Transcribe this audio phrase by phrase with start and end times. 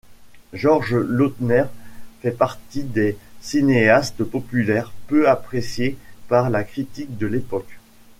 [0.53, 1.65] Georges Lautner
[2.23, 5.95] fait partie des cinéastes populaires, peu appréciés
[6.27, 7.77] par la critique de l'époque.